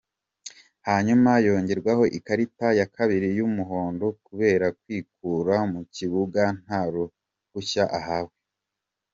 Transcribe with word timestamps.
Hanyuma 0.87 1.31
yongerwa 1.45 1.93
ikarita 2.17 2.67
ya 2.79 2.85
kabiri 2.95 3.27
y'umuhondo 3.37 4.05
kubera 4.25 4.65
kwikura 4.79 5.55
mu 5.71 5.81
kibuga 5.95 6.43
nta 6.63 6.81
ruhushya 6.93 7.85
ahawe. 7.99 8.33